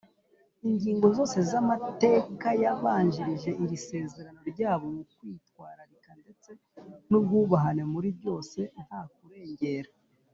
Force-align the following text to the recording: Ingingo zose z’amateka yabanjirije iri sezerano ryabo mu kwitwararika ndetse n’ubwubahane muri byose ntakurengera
Ingingo 0.69 1.05
zose 1.17 1.37
z’amateka 1.49 2.47
yabanjirije 2.63 3.51
iri 3.63 3.77
sezerano 3.87 4.39
ryabo 4.51 4.85
mu 4.95 5.03
kwitwararika 5.13 6.11
ndetse 6.21 6.49
n’ubwubahane 7.09 7.83
muri 7.93 8.09
byose 8.17 8.59
ntakurengera 8.85 9.91